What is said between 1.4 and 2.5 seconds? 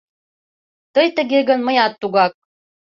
гын, мыят тугак!